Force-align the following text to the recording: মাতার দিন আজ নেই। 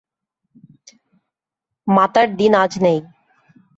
মাতার 1.87 2.27
দিন 2.39 2.51
আজ 2.63 2.71
নেই। 2.83 2.99